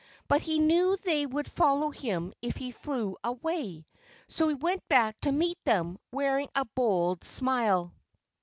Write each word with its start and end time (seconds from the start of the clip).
But 0.27 0.41
he 0.41 0.57
knew 0.57 0.97
they 1.03 1.27
would 1.27 1.47
follow 1.47 1.91
him 1.91 2.33
if 2.41 2.55
he 2.57 2.71
flew 2.71 3.17
away. 3.23 3.85
So 4.27 4.47
he 4.47 4.55
went 4.55 4.87
back 4.89 5.21
to 5.21 5.31
meet 5.31 5.63
them, 5.63 5.99
wearing 6.11 6.49
a 6.55 6.65
bold 6.65 7.23
smile. 7.23 7.93